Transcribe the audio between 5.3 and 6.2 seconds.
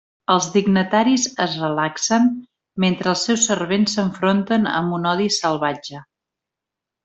salvatge.